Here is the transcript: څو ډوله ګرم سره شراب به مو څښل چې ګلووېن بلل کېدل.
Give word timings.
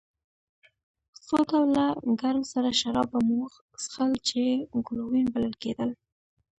څو 1.25 1.37
ډوله 1.49 1.85
ګرم 2.21 2.43
سره 2.53 2.69
شراب 2.79 3.07
به 3.13 3.19
مو 3.27 3.41
څښل 3.81 4.11
چې 4.27 4.41
ګلووېن 4.85 5.25
بلل 5.33 5.53
کېدل. 5.63 5.89